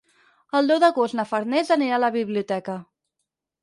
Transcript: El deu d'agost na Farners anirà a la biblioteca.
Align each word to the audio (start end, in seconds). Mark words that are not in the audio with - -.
El 0.59 0.69
deu 0.71 0.79
d'agost 0.85 1.19
na 1.21 1.27
Farners 1.33 1.71
anirà 1.79 2.01
a 2.01 2.03
la 2.07 2.13
biblioteca. 2.19 2.83